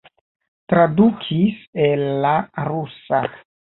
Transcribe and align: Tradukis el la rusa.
Tradukis 0.71 1.59
el 1.89 2.03
la 2.25 2.33
rusa. 2.69 3.21